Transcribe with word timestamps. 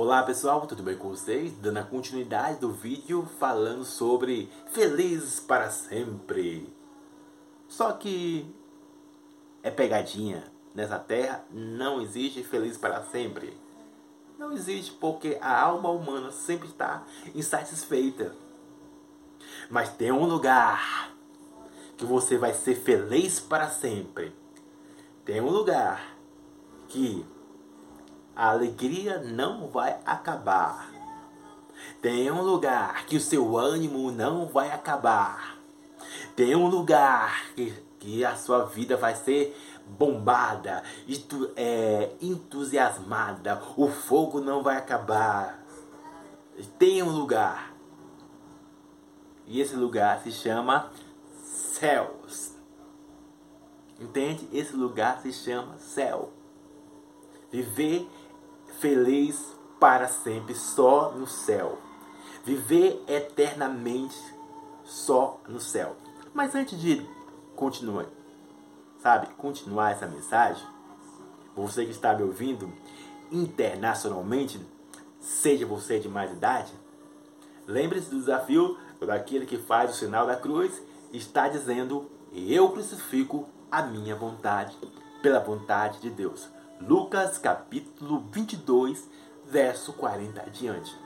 Olá 0.00 0.22
pessoal, 0.22 0.64
tudo 0.64 0.80
bem 0.80 0.96
com 0.96 1.08
vocês? 1.08 1.52
Dando 1.54 1.78
a 1.78 1.82
continuidade 1.82 2.60
do 2.60 2.70
vídeo 2.70 3.28
falando 3.40 3.84
sobre 3.84 4.48
Felizes 4.68 5.40
para 5.40 5.72
Sempre. 5.72 6.72
Só 7.66 7.90
que 7.90 8.48
é 9.60 9.72
pegadinha. 9.72 10.44
Nessa 10.72 11.00
terra 11.00 11.44
não 11.50 12.00
existe 12.00 12.44
feliz 12.44 12.76
para 12.76 13.02
sempre. 13.06 13.58
Não 14.38 14.52
existe 14.52 14.92
porque 14.92 15.36
a 15.40 15.62
alma 15.62 15.90
humana 15.90 16.30
sempre 16.30 16.68
está 16.68 17.04
insatisfeita. 17.34 18.36
Mas 19.68 19.88
tem 19.88 20.12
um 20.12 20.26
lugar 20.26 21.12
que 21.96 22.04
você 22.04 22.38
vai 22.38 22.54
ser 22.54 22.76
feliz 22.76 23.40
para 23.40 23.68
sempre. 23.68 24.32
Tem 25.24 25.40
um 25.40 25.50
lugar 25.50 26.16
que 26.86 27.26
a 28.38 28.50
alegria 28.50 29.18
não 29.18 29.66
vai 29.66 29.98
acabar. 30.06 30.88
Tem 32.00 32.30
um 32.30 32.40
lugar 32.40 33.04
que 33.06 33.16
o 33.16 33.20
seu 33.20 33.58
ânimo 33.58 34.12
não 34.12 34.46
vai 34.46 34.70
acabar. 34.70 35.58
Tem 36.36 36.54
um 36.54 36.68
lugar 36.68 37.50
que, 37.56 37.74
que 37.98 38.24
a 38.24 38.36
sua 38.36 38.64
vida 38.64 38.96
vai 38.96 39.16
ser 39.16 39.58
bombada, 39.88 40.84
é, 41.56 42.12
entusiasmada. 42.22 43.60
O 43.76 43.88
fogo 43.88 44.40
não 44.40 44.62
vai 44.62 44.76
acabar. 44.76 45.60
Tem 46.78 47.02
um 47.02 47.10
lugar. 47.10 47.74
E 49.48 49.60
esse 49.60 49.74
lugar 49.74 50.20
se 50.22 50.30
chama 50.30 50.92
céus. 51.42 52.52
Entende? 53.98 54.48
Esse 54.52 54.76
lugar 54.76 55.20
se 55.22 55.32
chama 55.32 55.76
céu. 55.78 56.32
Viver 57.50 58.08
feliz 58.80 59.56
para 59.78 60.08
sempre 60.08 60.54
só 60.54 61.12
no 61.12 61.26
céu. 61.26 61.78
Viver 62.44 63.02
eternamente 63.06 64.16
só 64.84 65.40
no 65.46 65.60
céu. 65.60 65.96
Mas 66.32 66.54
antes 66.54 66.78
de 66.80 67.06
continuar, 67.54 68.06
sabe, 69.02 69.26
continuar 69.34 69.92
essa 69.92 70.06
mensagem, 70.06 70.66
você 71.54 71.84
que 71.84 71.90
está 71.90 72.14
me 72.14 72.22
ouvindo 72.22 72.72
internacionalmente, 73.30 74.60
seja 75.20 75.66
você 75.66 75.98
de 75.98 76.08
mais 76.08 76.32
idade, 76.32 76.72
lembre-se 77.66 78.08
do 78.08 78.20
desafio 78.20 78.78
daquele 79.00 79.46
que 79.46 79.58
faz 79.58 79.90
o 79.90 79.94
sinal 79.94 80.26
da 80.26 80.36
cruz, 80.36 80.80
está 81.12 81.48
dizendo: 81.48 82.10
Eu 82.32 82.70
crucifico 82.70 83.48
a 83.70 83.82
minha 83.82 84.14
vontade 84.14 84.76
pela 85.20 85.40
vontade 85.40 86.00
de 86.00 86.10
Deus. 86.10 86.48
Lucas 86.80 87.38
capítulo 87.38 88.20
22, 88.30 89.08
verso 89.46 89.92
40 89.94 90.40
adiante. 90.40 90.96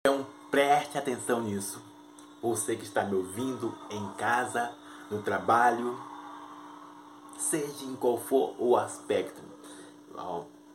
Então 0.00 0.26
preste 0.50 0.96
atenção 0.96 1.42
nisso. 1.42 1.82
Você 2.40 2.76
que 2.76 2.84
está 2.84 3.04
me 3.04 3.14
ouvindo 3.14 3.76
em 3.90 4.12
casa, 4.14 4.74
no 5.10 5.22
trabalho, 5.22 5.98
seja 7.38 7.84
em 7.84 7.94
qual 7.96 8.18
for 8.18 8.54
o 8.58 8.76
aspecto. 8.76 9.42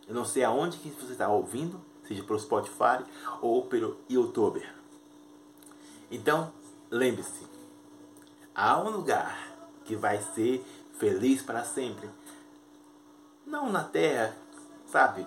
Eu 0.07 0.13
não 0.13 0.25
sei 0.25 0.43
aonde 0.43 0.77
que 0.77 0.89
você 0.89 1.11
está 1.11 1.27
ouvindo, 1.29 1.79
seja 2.03 2.23
pelo 2.23 2.39
Spotify 2.39 3.03
ou 3.41 3.65
pelo 3.65 3.97
YouTube. 4.09 4.65
Então, 6.09 6.53
lembre-se, 6.89 7.45
há 8.55 8.79
um 8.79 8.89
lugar 8.89 9.37
que 9.83 9.95
vai 9.95 10.21
ser 10.21 10.65
feliz 10.97 11.41
para 11.41 11.63
sempre. 11.63 12.09
Não 13.45 13.71
na 13.71 13.83
terra, 13.83 14.35
sabe? 14.85 15.25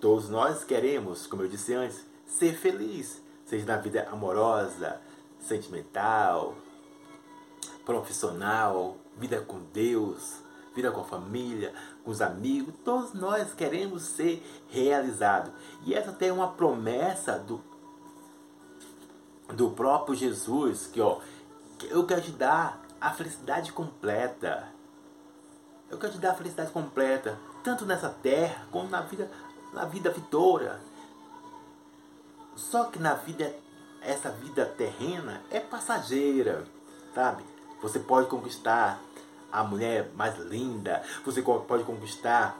Todos 0.00 0.28
nós 0.28 0.64
queremos, 0.64 1.26
como 1.26 1.42
eu 1.42 1.48
disse 1.48 1.74
antes, 1.74 2.04
ser 2.26 2.54
feliz, 2.54 3.20
seja 3.44 3.66
na 3.66 3.76
vida 3.78 4.08
amorosa, 4.10 5.00
sentimental, 5.40 6.54
profissional, 7.84 8.96
vida 9.16 9.40
com 9.40 9.60
Deus, 9.72 10.36
vida 10.74 10.92
com 10.92 11.00
a 11.00 11.04
família, 11.04 11.72
com 12.04 12.10
os 12.10 12.20
amigos. 12.20 12.74
Todos 12.84 13.12
nós 13.14 13.54
queremos 13.54 14.02
ser 14.02 14.44
realizados. 14.68 15.50
E 15.84 15.94
essa 15.94 16.12
tem 16.12 16.30
uma 16.30 16.52
promessa 16.52 17.38
do, 17.38 17.60
do 19.54 19.70
próprio 19.70 20.14
Jesus, 20.14 20.86
que 20.86 21.00
ó, 21.00 21.18
eu 21.84 22.06
quero 22.06 22.20
te 22.20 22.30
dar 22.30 22.80
a 23.00 23.10
felicidade 23.12 23.72
completa. 23.72 24.77
Eu 25.90 25.98
quero 25.98 26.12
te 26.12 26.18
dar 26.18 26.32
a 26.32 26.34
felicidade 26.34 26.70
completa, 26.70 27.38
tanto 27.62 27.86
nessa 27.86 28.10
terra 28.10 28.66
como 28.70 28.88
na 28.88 29.00
vida, 29.00 29.30
na 29.72 29.84
vida 29.86 30.10
vitória. 30.10 30.78
Só 32.54 32.84
que 32.84 32.98
na 32.98 33.14
vida, 33.14 33.54
essa 34.02 34.30
vida 34.30 34.66
terrena 34.66 35.42
é 35.50 35.60
passageira, 35.60 36.64
sabe? 37.14 37.44
Você 37.80 37.98
pode 37.98 38.28
conquistar 38.28 39.00
a 39.50 39.64
mulher 39.64 40.10
mais 40.14 40.38
linda, 40.38 41.02
você 41.24 41.40
pode 41.40 41.84
conquistar 41.84 42.58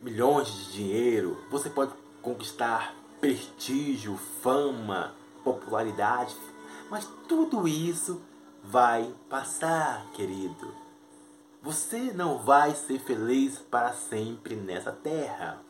milhões 0.00 0.48
de 0.48 0.72
dinheiro, 0.72 1.44
você 1.50 1.68
pode 1.68 1.92
conquistar 2.22 2.94
prestígio, 3.20 4.16
fama, 4.42 5.14
popularidade, 5.44 6.34
mas 6.90 7.06
tudo 7.28 7.66
isso 7.66 8.22
vai 8.62 9.12
passar, 9.28 10.06
querido. 10.12 10.85
Você 11.66 12.12
não 12.12 12.38
vai 12.38 12.76
ser 12.76 13.00
feliz 13.00 13.58
para 13.58 13.92
sempre 13.92 14.54
nessa 14.54 14.92
terra. 14.92 15.60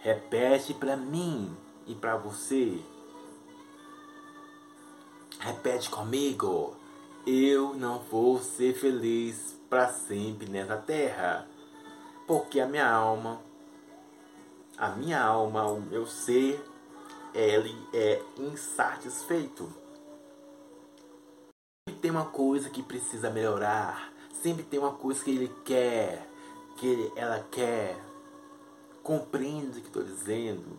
Repete 0.00 0.74
para 0.74 0.94
mim 0.94 1.56
e 1.86 1.94
para 1.94 2.18
você. 2.18 2.78
Repete 5.38 5.88
comigo. 5.88 6.76
Eu 7.26 7.72
não 7.72 8.00
vou 8.00 8.38
ser 8.40 8.74
feliz 8.74 9.58
para 9.70 9.88
sempre 9.88 10.46
nessa 10.46 10.76
terra. 10.76 11.48
Porque 12.26 12.60
a 12.60 12.66
minha 12.66 12.92
alma, 12.92 13.40
a 14.76 14.90
minha 14.90 15.18
alma, 15.18 15.64
o 15.64 15.80
meu 15.80 16.06
ser, 16.06 16.62
ele 17.32 17.74
é 17.94 18.22
insatisfeito 18.36 19.79
tem 21.92 22.10
uma 22.10 22.26
coisa 22.26 22.68
que 22.70 22.82
precisa 22.82 23.30
melhorar. 23.30 24.12
Sempre 24.42 24.62
tem 24.62 24.78
uma 24.78 24.92
coisa 24.92 25.22
que 25.22 25.30
ele 25.30 25.48
quer, 25.64 26.26
que 26.76 27.12
ela 27.16 27.44
quer. 27.50 27.98
Compreende 29.02 29.78
o 29.78 29.82
que 29.82 29.88
estou 29.88 30.02
dizendo. 30.02 30.78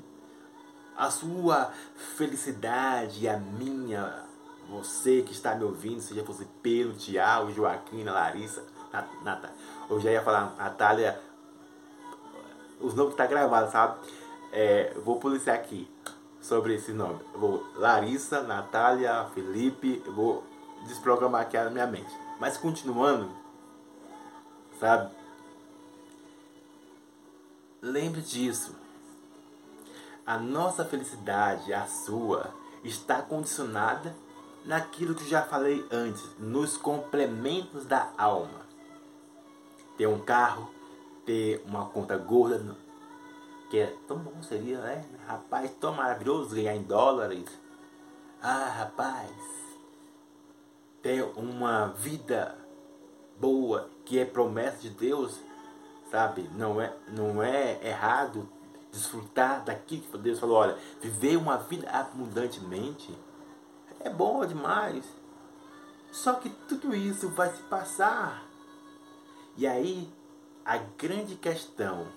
A 0.95 1.09
sua 1.09 1.71
felicidade 2.15 3.23
e 3.23 3.29
a 3.29 3.37
minha, 3.37 4.25
você 4.69 5.21
que 5.21 5.31
está 5.31 5.55
me 5.55 5.63
ouvindo, 5.63 6.01
seja 6.01 6.23
você 6.23 6.45
Pedro, 6.61 6.93
Tiago, 6.93 7.51
Joaquim, 7.51 8.03
Larissa, 8.03 8.63
Natália. 9.23 9.55
Eu 9.89 9.99
já 9.99 10.11
ia 10.11 10.21
falar 10.21 10.55
Natália, 10.57 11.19
os 12.79 12.93
nomes 12.93 13.13
que 13.13 13.17
tá 13.17 13.25
gravado, 13.25 13.71
sabe? 13.71 13.99
É, 14.51 14.93
vou 15.03 15.19
policiar 15.19 15.55
aqui 15.55 15.89
sobre 16.41 16.75
esse 16.75 16.91
nome. 16.91 17.19
Vou 17.35 17.65
Larissa, 17.75 18.41
Natália, 18.41 19.25
Felipe, 19.33 20.01
eu 20.05 20.13
vou 20.13 20.50
desprogramar 20.85 21.41
aqui 21.41 21.57
a 21.57 21.69
minha 21.69 21.87
mente. 21.87 22.13
Mas 22.39 22.57
continuando, 22.57 23.29
sabe? 24.79 25.11
Lembre 27.81 28.21
disso. 28.21 28.75
A 30.25 30.37
nossa 30.37 30.85
felicidade, 30.85 31.73
a 31.73 31.87
sua, 31.87 32.53
está 32.83 33.21
condicionada 33.21 34.15
naquilo 34.65 35.15
que 35.15 35.27
já 35.27 35.41
falei 35.41 35.85
antes, 35.91 36.23
nos 36.37 36.77
complementos 36.77 37.85
da 37.85 38.11
alma. 38.17 38.61
Ter 39.97 40.07
um 40.07 40.19
carro, 40.19 40.69
ter 41.25 41.63
uma 41.65 41.85
conta 41.85 42.17
gorda, 42.17 42.75
que 43.69 43.79
é 43.79 43.95
tão 44.07 44.17
bom 44.17 44.41
seria, 44.43 44.79
né? 44.79 45.05
Rapaz, 45.27 45.71
tão 45.79 45.93
maravilhoso 45.93 46.55
ganhar 46.55 46.75
em 46.75 46.83
dólares. 46.83 47.45
Ah, 48.41 48.69
rapaz, 48.79 49.31
ter 51.01 51.23
uma 51.35 51.87
vida 51.87 52.57
boa, 53.39 53.89
que 54.05 54.19
é 54.19 54.25
promessa 54.25 54.77
de 54.77 54.89
Deus, 54.89 55.39
sabe? 56.09 56.49
Não 56.55 56.79
é, 56.79 56.93
não 57.07 57.41
é 57.41 57.79
errado 57.87 58.47
desfrutar 58.91 59.63
daquilo 59.63 60.03
que 60.03 60.17
Deus 60.17 60.39
falou, 60.39 60.57
olha, 60.57 60.77
viver 61.01 61.37
uma 61.37 61.57
vida 61.57 61.89
abundantemente 61.89 63.17
é 64.01 64.09
bom 64.09 64.45
demais. 64.45 65.05
Só 66.11 66.33
que 66.33 66.49
tudo 66.49 66.93
isso 66.93 67.29
vai 67.29 67.49
se 67.55 67.61
passar. 67.63 68.45
E 69.55 69.65
aí, 69.65 70.11
a 70.65 70.77
grande 70.77 71.35
questão, 71.35 72.07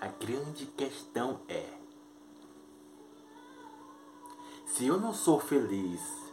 a 0.00 0.08
grande 0.08 0.66
questão 0.66 1.40
é: 1.48 1.68
se 4.66 4.86
eu 4.86 4.98
não 4.98 5.12
sou 5.12 5.38
feliz 5.38 6.23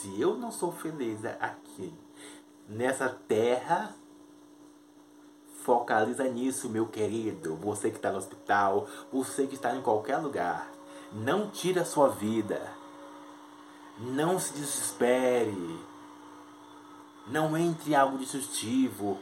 se 0.00 0.20
eu 0.20 0.36
não 0.36 0.52
sou 0.52 0.70
feliz 0.70 1.24
aqui 1.24 1.92
nessa 2.68 3.08
terra, 3.08 3.92
focaliza 5.64 6.22
nisso, 6.24 6.68
meu 6.68 6.86
querido. 6.86 7.56
Você 7.56 7.90
que 7.90 7.96
está 7.96 8.12
no 8.12 8.18
hospital, 8.18 8.86
você 9.12 9.48
que 9.48 9.56
está 9.56 9.74
em 9.74 9.82
qualquer 9.82 10.18
lugar. 10.18 10.70
Não 11.12 11.50
tire 11.50 11.80
a 11.80 11.84
sua 11.84 12.08
vida. 12.08 12.60
Não 13.98 14.38
se 14.38 14.52
desespere. 14.52 15.80
Não 17.26 17.56
entre 17.56 17.90
em 17.90 17.94
algo 17.96 18.18
destrutivo. 18.18 19.18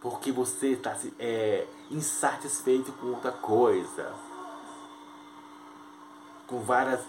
Porque 0.00 0.30
você 0.30 0.68
está 0.68 0.96
é, 1.18 1.66
insatisfeito 1.90 2.92
com 2.92 3.08
outra 3.08 3.32
coisa. 3.32 4.14
Com 6.46 6.60
várias 6.60 7.00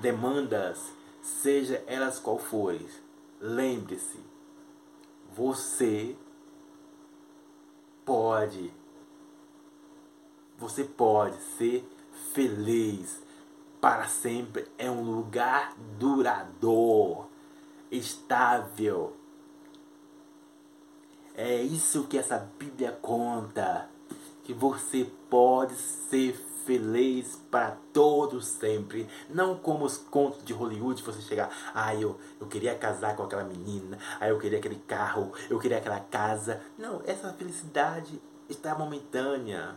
demandas, 0.00 0.92
seja 1.22 1.82
elas 1.86 2.18
qual 2.18 2.38
forem. 2.38 2.86
Lembre-se, 3.40 4.18
você 5.34 6.16
pode, 8.04 8.72
você 10.58 10.84
pode 10.84 11.36
ser 11.56 11.88
feliz 12.32 13.22
para 13.80 14.08
sempre. 14.08 14.66
É 14.76 14.90
um 14.90 15.02
lugar 15.02 15.74
duradouro, 15.98 17.28
estável. 17.90 19.16
É 21.34 21.62
isso 21.62 22.08
que 22.08 22.18
essa 22.18 22.38
Bíblia 22.58 22.92
conta. 23.00 23.88
Que 24.48 24.54
você 24.54 25.06
pode 25.28 25.74
ser 25.74 26.32
feliz 26.64 27.38
para 27.50 27.76
todos 27.92 28.46
sempre. 28.46 29.06
Não 29.28 29.54
como 29.58 29.84
os 29.84 29.98
contos 29.98 30.42
de 30.42 30.54
Hollywood, 30.54 31.02
você 31.02 31.20
chegar, 31.20 31.50
ah, 31.74 31.94
eu, 31.94 32.18
eu 32.40 32.46
queria 32.46 32.74
casar 32.74 33.14
com 33.14 33.24
aquela 33.24 33.44
menina, 33.44 33.98
ah, 34.18 34.26
eu 34.26 34.38
queria 34.38 34.58
aquele 34.58 34.76
carro, 34.76 35.34
eu 35.50 35.58
queria 35.58 35.76
aquela 35.76 36.00
casa. 36.00 36.62
Não, 36.78 37.02
essa 37.04 37.30
felicidade 37.34 38.18
está 38.48 38.74
momentânea. 38.74 39.76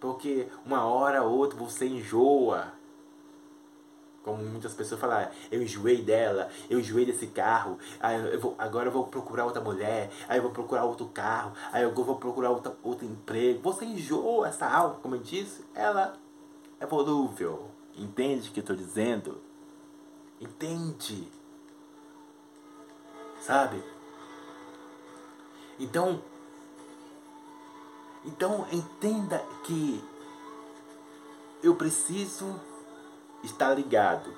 Porque 0.00 0.48
uma 0.66 0.84
hora 0.84 1.22
ou 1.22 1.38
outra 1.38 1.56
você 1.56 1.86
enjoa 1.86 2.72
como 4.22 4.42
muitas 4.42 4.72
pessoas 4.72 5.00
falam, 5.00 5.18
ah, 5.18 5.30
eu 5.50 5.62
enjoei 5.62 6.02
dela, 6.02 6.48
eu 6.70 6.78
enjoei 6.78 7.04
desse 7.04 7.26
carro, 7.26 7.78
aí 8.00 8.32
eu 8.32 8.40
vou, 8.40 8.54
agora 8.56 8.88
eu 8.88 8.92
vou 8.92 9.06
procurar 9.06 9.44
outra 9.44 9.60
mulher, 9.60 10.10
aí 10.28 10.38
eu 10.38 10.42
vou 10.42 10.52
procurar 10.52 10.84
outro 10.84 11.06
carro, 11.06 11.52
aí 11.72 11.82
eu 11.82 11.92
vou 11.92 12.16
procurar 12.16 12.50
outra, 12.50 12.76
outro 12.82 13.04
emprego. 13.04 13.60
Você 13.62 13.84
enjoou 13.84 14.44
essa 14.46 14.66
alma, 14.66 14.96
como 15.02 15.16
eu 15.16 15.20
disse, 15.20 15.64
ela 15.74 16.14
é 16.78 16.86
volúvel. 16.86 17.68
Entende 17.96 18.48
o 18.48 18.52
que 18.52 18.60
eu 18.60 18.62
estou 18.62 18.76
dizendo? 18.76 19.40
Entende? 20.40 21.28
Sabe? 23.40 23.82
Então, 25.78 26.22
então 28.24 28.66
entenda 28.70 29.44
que 29.64 30.02
eu 31.62 31.74
preciso 31.74 32.60
está 33.42 33.72
ligado. 33.72 34.32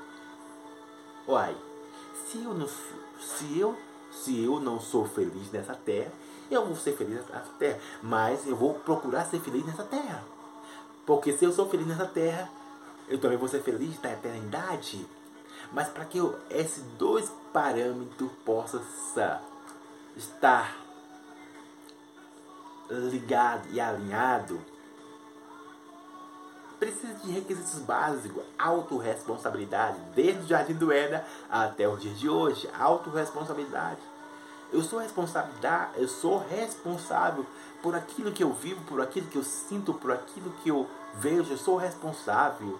Uai, 1.26 1.56
se 2.26 2.42
eu 2.42 2.54
não 2.54 2.68
se 2.68 3.58
eu 3.58 3.76
se 4.10 4.44
eu 4.44 4.60
não 4.60 4.78
sou 4.78 5.04
feliz 5.06 5.50
nessa 5.50 5.74
terra, 5.74 6.12
eu 6.50 6.64
vou 6.64 6.76
ser 6.76 6.96
feliz 6.96 7.20
nessa 7.26 7.52
terra, 7.58 7.80
mas 8.02 8.46
eu 8.46 8.54
vou 8.54 8.74
procurar 8.74 9.24
ser 9.24 9.40
feliz 9.40 9.64
nessa 9.66 9.82
terra. 9.82 10.22
Porque 11.04 11.32
se 11.32 11.44
eu 11.44 11.52
sou 11.52 11.68
feliz 11.68 11.86
nessa 11.86 12.06
terra, 12.06 12.48
eu 13.08 13.18
também 13.18 13.36
vou 13.36 13.48
ser 13.48 13.62
feliz 13.62 14.00
na 14.00 14.12
eternidade. 14.12 15.06
Mas 15.72 15.88
para 15.88 16.04
que 16.04 16.18
eu, 16.18 16.38
esses 16.50 16.82
dois 16.98 17.30
parâmetros 17.52 18.30
possam 18.44 18.80
estar 20.16 20.76
ligado 22.88 23.68
e 23.70 23.80
alinhado, 23.80 24.60
precisa 26.78 27.14
de 27.14 27.30
requisitos 27.30 27.80
básicos, 27.80 28.42
autorresponsabilidade, 28.58 29.98
desde 30.14 30.42
o 30.42 30.46
Jardim 30.46 30.74
do 30.74 30.92
Éden 30.92 31.20
até 31.50 31.88
os 31.88 32.00
dias 32.00 32.18
de 32.18 32.28
hoje, 32.28 32.68
autorresponsabilidade. 32.78 34.00
Eu 34.72 34.82
sou 34.82 34.98
responsabilidade, 34.98 35.92
eu 35.96 36.08
sou 36.08 36.38
responsável 36.38 37.46
por 37.82 37.94
aquilo 37.94 38.32
que 38.32 38.42
eu 38.42 38.52
vivo, 38.52 38.82
por 38.84 39.00
aquilo 39.00 39.26
que 39.28 39.36
eu 39.36 39.44
sinto, 39.44 39.94
por 39.94 40.10
aquilo 40.10 40.50
que 40.62 40.68
eu 40.68 40.88
vejo, 41.14 41.52
eu 41.52 41.58
sou 41.58 41.76
responsável 41.76 42.78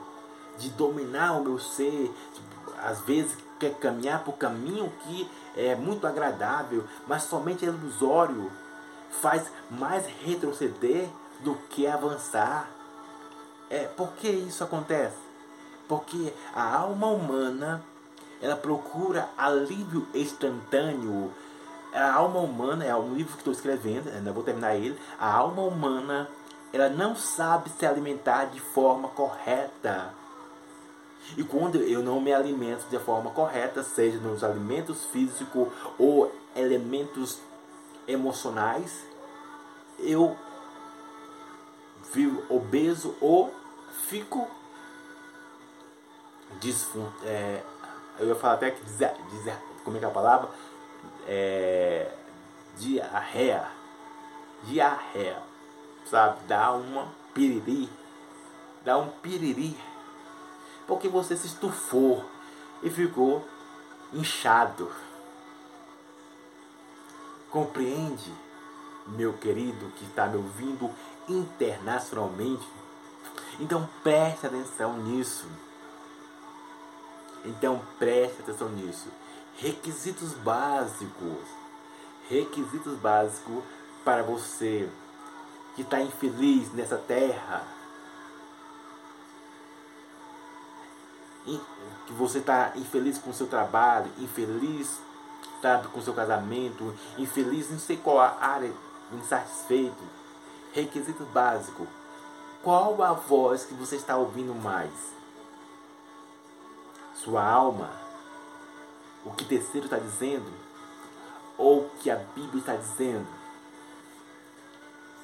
de 0.59 0.71
dominar 0.71 1.33
o 1.33 1.45
meu 1.45 1.59
ser, 1.59 2.13
às 2.83 3.01
vezes 3.01 3.37
quer 3.59 3.75
caminhar 3.75 4.25
por 4.25 4.33
caminho 4.35 4.93
que 5.03 5.31
é 5.57 5.75
muito 5.75 6.07
agradável, 6.07 6.85
mas 7.07 7.25
somente 7.25 7.65
é 7.65 7.69
ilusório, 7.69 8.51
faz 9.21 9.51
mais 9.71 10.07
retroceder 10.07 11.09
do 11.41 11.55
que 11.71 11.87
avançar. 11.87 12.69
É, 13.71 13.85
por 13.87 14.13
que 14.13 14.29
isso 14.29 14.63
acontece? 14.63 15.17
Porque 15.89 16.33
a 16.55 16.77
alma 16.77 17.09
humana 17.09 17.83
ela 18.41 18.57
procura 18.57 19.29
alívio 19.37 20.07
instantâneo. 20.15 21.33
A 21.93 22.13
alma 22.13 22.41
humana, 22.41 22.85
é 22.85 22.95
um 22.95 23.15
livro 23.15 23.33
que 23.33 23.39
estou 23.39 23.53
escrevendo, 23.53 24.09
ainda 24.09 24.33
vou 24.33 24.43
terminar 24.43 24.75
ele. 24.75 24.99
A 25.19 25.33
alma 25.33 25.63
humana 25.63 26.29
ela 26.73 26.89
não 26.89 27.15
sabe 27.15 27.71
se 27.71 27.87
alimentar 27.87 28.47
de 28.47 28.61
forma 28.61 29.09
correta. 29.09 30.13
E 31.37 31.43
quando 31.43 31.77
eu 31.77 32.03
não 32.03 32.21
me 32.21 32.35
alimento 32.35 32.87
de 32.91 32.99
forma 32.99 33.31
correta, 33.31 33.83
seja 33.83 34.19
nos 34.19 34.45
alimentos 34.45 35.05
físicos 35.07 35.69
ou 35.99 36.31
elementos 36.55 37.39
emocionais, 38.07 39.05
eu 40.01 40.37
vivo 42.13 42.43
obeso 42.49 43.17
ou 43.21 43.55
fico 44.09 44.49
disfun 46.61 47.07
é, 47.25 47.63
eu 48.19 48.29
ia 48.29 48.35
falar 48.35 48.55
até 48.55 48.71
que 48.71 48.85
dizer, 48.85 49.13
dizer 49.31 49.57
como 49.83 49.97
é 49.97 50.01
que 50.01 50.07
é 50.07 50.09
a 50.09 50.13
palavra? 50.13 50.49
É, 51.27 52.11
diarreia. 52.77 53.67
Diarreia 54.65 55.43
sabe? 56.07 56.39
Dá 56.47 56.73
uma 56.73 57.09
piriri 57.33 57.91
dá 58.85 58.99
um 58.99 59.09
piriri 59.09 59.77
porque 60.87 61.09
você 61.09 61.37
se 61.37 61.47
estufou 61.47 62.25
e 62.83 62.91
ficou 62.91 63.47
inchado. 64.13 64.93
Compreende 67.51 68.33
meu 69.07 69.35
querido 69.35 69.91
que 69.97 70.05
está 70.05 70.27
me 70.27 70.37
ouvindo 70.37 70.91
internacionalmente 71.29 72.67
então 73.61 73.89
preste 74.03 74.47
atenção 74.47 74.97
nisso. 74.99 75.47
Então 77.45 77.81
preste 77.99 78.41
atenção 78.41 78.69
nisso. 78.71 79.09
Requisitos 79.59 80.33
básicos. 80.35 81.45
Requisitos 82.29 82.99
básicos 82.99 83.63
para 84.05 84.23
você 84.23 84.89
que 85.77 85.83
está 85.83 86.01
infeliz 86.01 86.73
nessa 86.73 86.97
terra. 86.97 87.65
Que 92.07 92.13
você 92.13 92.39
está 92.39 92.73
infeliz 92.77 93.19
com 93.19 93.31
o 93.31 93.35
seu 93.35 93.47
trabalho, 93.47 94.11
infeliz 94.19 94.99
sabe, 95.63 95.89
com 95.89 95.99
o 95.99 96.03
seu 96.03 96.13
casamento, 96.13 96.95
infeliz 97.17 97.71
em 97.71 97.79
sei 97.79 97.97
qual 97.97 98.19
área, 98.21 98.71
insatisfeito. 99.13 100.03
Requisito 100.73 101.25
básico 101.27 101.87
qual 102.65 103.03
a 103.03 103.13
voz 103.13 103.67
que 103.67 103.75
você 103.75 103.97
está 103.97 104.17
ouvindo 104.17 104.55
mais? 104.55 104.91
Sua 107.15 107.45
alma? 107.45 107.91
O 109.23 109.33
que 109.33 109.45
terceiro 109.45 109.85
está 109.85 109.99
dizendo? 109.99 110.51
Ou 111.59 111.83
o 111.83 111.91
que 112.01 112.11
a 112.11 112.17
Bíblia 112.17 112.61
está 112.61 112.75
dizendo? 112.75 113.27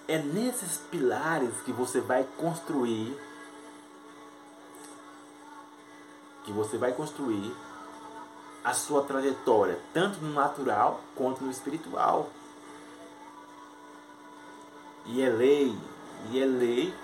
É 0.07 0.19
nesses 0.19 0.77
pilares 0.91 1.63
que 1.63 1.73
você 1.73 1.99
vai 2.03 2.29
construir 2.37 3.19
que 6.45 6.53
você 6.53 6.77
vai 6.77 6.93
construir 6.93 7.55
a 8.63 8.75
sua 8.75 9.03
trajetória, 9.05 9.81
tanto 9.95 10.21
no 10.21 10.35
natural 10.35 11.01
quanto 11.15 11.43
no 11.43 11.51
espiritual. 11.51 12.29
E 15.07 15.23
é 15.23 15.29
lei, 15.29 15.77
e 16.31 16.41
é 16.41 16.45
lei 16.45 16.95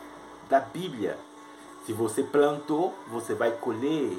da 0.49 0.61
Bíblia. 0.61 1.19
Se 1.85 1.93
você 1.93 2.23
plantou, 2.23 2.95
você 3.09 3.35
vai 3.35 3.53
colher 3.53 4.19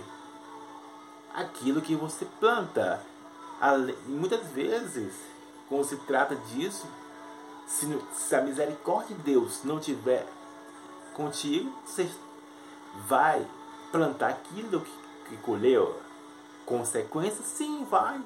aquilo 1.34 1.82
que 1.82 1.96
você 1.96 2.26
planta. 2.40 3.04
E 4.08 4.10
muitas 4.10 4.48
vezes, 4.48 5.14
quando 5.68 5.84
se 5.84 5.98
trata 5.98 6.36
disso, 6.36 6.88
se, 7.68 7.86
a 8.36 8.42
misericórdia 8.42 9.16
de 9.16 9.22
Deus 9.22 9.64
não 9.64 9.80
tiver 9.80 10.26
contigo, 11.14 11.72
você 11.86 12.10
vai 13.08 13.46
plantar 13.92 14.30
aquilo 14.30 14.82
que, 14.82 14.92
que 15.30 15.38
colheu. 15.38 16.00
Consequências? 16.66 17.46
Sim, 17.46 17.86
vai. 17.90 18.22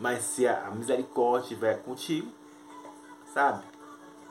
Mas 0.00 0.22
se 0.22 0.46
a 0.46 0.70
misericórdia 0.70 1.44
estiver 1.44 1.82
contigo, 1.82 2.30
sabe? 3.32 3.64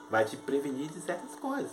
Vai 0.10 0.26
te 0.26 0.38
prevenir 0.38 0.90
de 0.90 1.00
certas 1.02 1.36
coisas. 1.36 1.72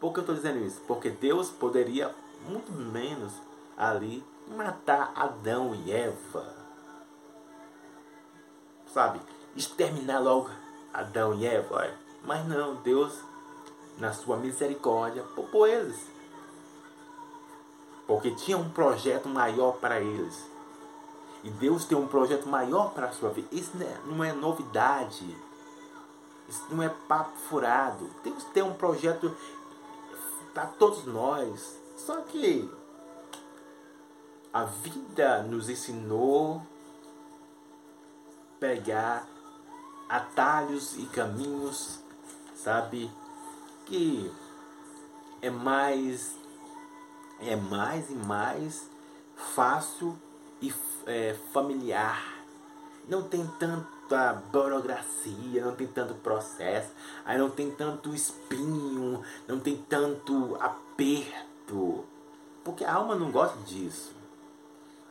Por 0.00 0.12
que 0.12 0.20
eu 0.20 0.22
estou 0.22 0.34
dizendo 0.34 0.58
isso? 0.64 0.80
Porque 0.86 1.10
Deus 1.10 1.50
poderia 1.50 2.14
muito 2.48 2.72
menos 2.72 3.32
ali 3.76 4.24
matar 4.48 5.12
Adão 5.14 5.74
e 5.74 5.92
Eva. 5.92 6.54
Sabe? 8.92 9.20
Exterminar 9.56 10.20
logo 10.20 10.50
Adão 10.92 11.34
e 11.34 11.46
Eva. 11.46 11.92
Mas 12.24 12.46
não, 12.46 12.76
Deus, 12.76 13.20
na 13.98 14.12
sua 14.12 14.36
misericórdia, 14.36 15.22
poupou 15.34 15.66
eles. 15.66 16.06
Porque 18.06 18.30
tinha 18.30 18.56
um 18.56 18.70
projeto 18.70 19.28
maior 19.28 19.72
para 19.72 20.00
eles. 20.00 20.46
E 21.44 21.50
Deus 21.50 21.84
tem 21.84 21.96
um 21.96 22.06
projeto 22.06 22.48
maior 22.48 22.92
para 22.92 23.08
a 23.08 23.12
sua 23.12 23.30
vida. 23.30 23.48
Isso 23.52 23.72
não 24.06 24.24
é, 24.24 24.30
é 24.30 24.32
novidade. 24.32 25.36
Isso 26.48 26.64
não 26.70 26.82
é 26.82 26.88
papo 26.88 27.36
furado. 27.36 28.08
Tem 28.52 28.62
um 28.62 28.74
projeto 28.74 29.36
para 30.54 30.66
todos 30.66 31.04
nós. 31.04 31.78
Só 31.96 32.22
que 32.22 32.70
a 34.52 34.64
vida 34.64 35.42
nos 35.42 35.68
ensinou 35.68 36.62
pegar 38.58 39.26
atalhos 40.08 40.96
e 40.96 41.04
caminhos, 41.06 42.00
sabe? 42.54 43.10
Que 43.84 44.32
é 45.42 45.50
mais 45.50 46.34
é 47.40 47.54
mais 47.54 48.10
e 48.10 48.14
mais 48.14 48.90
fácil 49.36 50.18
e 50.60 50.74
é, 51.06 51.34
familiar. 51.52 52.20
Não 53.08 53.22
tem 53.22 53.46
tanta 54.08 54.32
burocracia, 54.50 55.64
não 55.64 55.74
tem 55.74 55.86
tanto 55.86 56.14
processo, 56.14 56.90
aí 57.24 57.38
não 57.38 57.50
tem 57.50 57.70
tanto 57.70 58.14
espinho, 58.14 59.22
não 59.46 59.60
tem 59.60 59.76
tanto 59.76 60.56
aperto. 60.60 62.04
Porque 62.64 62.84
a 62.84 62.94
alma 62.94 63.14
não 63.14 63.30
gosta 63.30 63.58
disso. 63.64 64.16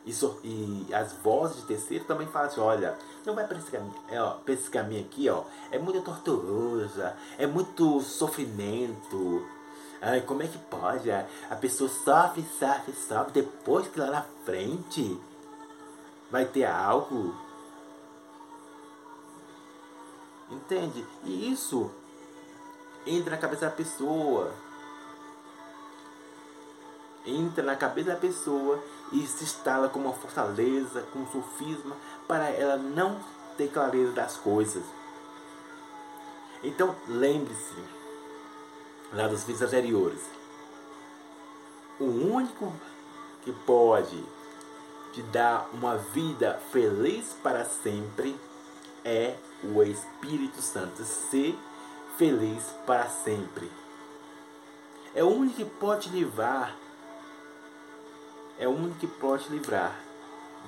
E, 0.04 0.12
so, 0.12 0.38
e 0.42 0.86
as 0.92 1.12
vozes 1.14 1.58
de 1.58 1.66
terceiro 1.66 2.04
também 2.04 2.26
falam 2.26 2.48
assim, 2.48 2.60
olha, 2.60 2.96
não 3.26 3.34
vai 3.34 3.46
para 3.46 3.58
esse, 3.58 3.70
caminho, 3.70 3.94
é, 4.08 4.20
ó, 4.20 4.36
esse 4.46 4.70
caminho 4.70 5.04
aqui, 5.04 5.28
ó. 5.28 5.44
É 5.70 5.78
muito 5.78 6.00
torturosa, 6.02 7.16
é 7.38 7.46
muito 7.46 8.00
sofrimento. 8.00 9.46
Ai, 10.00 10.20
como 10.22 10.42
é 10.42 10.46
que 10.46 10.58
pode? 10.58 11.10
A 11.10 11.56
pessoa 11.60 11.90
sofre, 11.90 12.44
sofre, 12.58 12.92
sofre, 12.92 13.32
depois 13.32 13.88
que 13.88 13.98
lá 13.98 14.10
na 14.10 14.22
frente 14.44 15.20
vai 16.30 16.44
ter 16.44 16.64
algo. 16.64 17.47
Entende? 20.50 21.04
E 21.24 21.52
isso 21.52 21.90
entra 23.06 23.32
na 23.32 23.38
cabeça 23.38 23.66
da 23.66 23.70
pessoa 23.70 24.52
entra 27.28 27.62
na 27.62 27.76
cabeça 27.76 28.10
da 28.10 28.16
pessoa 28.16 28.82
e 29.12 29.26
se 29.26 29.44
instala 29.44 29.88
como 29.88 30.06
uma 30.06 30.14
fortaleza, 30.14 31.02
como 31.12 31.24
um 31.24 31.30
sofisma, 31.30 31.96
para 32.26 32.48
ela 32.50 32.76
não 32.76 33.20
ter 33.56 33.68
clareza 33.68 34.12
das 34.12 34.36
coisas. 34.36 34.82
Então 36.62 36.94
lembre-se, 37.06 37.74
lá 39.12 39.28
dos 39.28 39.44
vídeos 39.44 39.62
anteriores, 39.62 40.20
o 42.00 42.04
único 42.04 42.72
que 43.42 43.52
pode 43.52 44.24
te 45.12 45.22
dar 45.22 45.68
uma 45.72 45.96
vida 45.96 46.60
feliz 46.70 47.36
para 47.42 47.64
sempre 47.64 48.38
é 49.04 49.36
o 49.62 49.82
Espírito 49.82 50.60
Santo. 50.62 51.04
Ser 51.04 51.58
feliz 52.16 52.64
para 52.86 53.08
sempre. 53.08 53.70
É 55.14 55.22
o 55.22 55.28
único 55.28 55.56
que 55.56 55.64
pode 55.64 56.10
levar 56.10 56.76
é 58.58 58.66
o 58.66 58.72
único 58.72 58.98
que 58.98 59.06
pode 59.06 59.48
livrar 59.48 59.94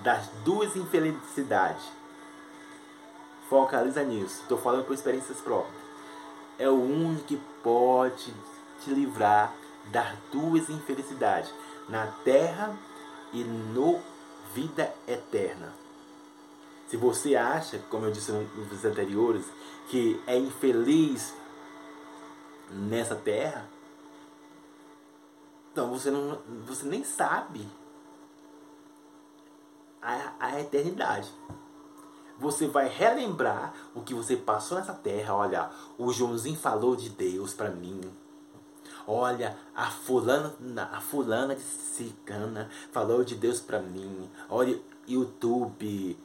das 0.02 0.28
duas 0.44 0.76
infelicidades. 0.76 1.82
Focaliza 3.48 4.04
nisso. 4.04 4.42
Estou 4.42 4.56
falando 4.56 4.84
por 4.84 4.94
experiências 4.94 5.38
próprias. 5.38 5.82
É 6.58 6.68
o 6.68 6.80
único 6.80 7.24
que 7.24 7.40
pode 7.62 8.32
te 8.82 8.90
livrar 8.90 9.52
das 9.86 10.16
duas 10.30 10.70
infelicidades. 10.70 11.52
Na 11.88 12.06
terra 12.24 12.76
e 13.32 13.42
no 13.42 14.00
vida 14.54 14.94
eterna. 15.06 15.79
Se 16.90 16.96
você 16.96 17.36
acha, 17.36 17.78
como 17.88 18.06
eu 18.06 18.10
disse 18.10 18.32
nos 18.32 18.50
vídeos 18.50 18.84
anteriores, 18.84 19.46
que 19.86 20.20
é 20.26 20.36
infeliz 20.36 21.32
nessa 22.68 23.14
terra, 23.14 23.68
então 25.70 25.88
você, 25.88 26.10
não, 26.10 26.40
você 26.66 26.84
nem 26.86 27.04
sabe 27.04 27.64
a, 30.02 30.32
a 30.40 30.60
eternidade. 30.60 31.32
Você 32.40 32.66
vai 32.66 32.88
relembrar 32.88 33.72
o 33.94 34.02
que 34.02 34.12
você 34.12 34.36
passou 34.36 34.76
nessa 34.76 34.92
terra. 34.92 35.32
Olha, 35.32 35.70
o 35.96 36.12
Joãozinho 36.12 36.58
falou 36.58 36.96
de 36.96 37.08
Deus 37.08 37.54
para 37.54 37.70
mim. 37.70 38.00
Olha, 39.06 39.56
a 39.76 39.88
fulana, 39.88 40.56
a 40.90 41.00
fulana 41.00 41.54
de 41.54 41.62
Cicana 41.62 42.68
falou 42.90 43.22
de 43.22 43.36
Deus 43.36 43.60
para 43.60 43.78
mim. 43.78 44.28
Olha, 44.48 44.76
YouTube, 45.06 46.18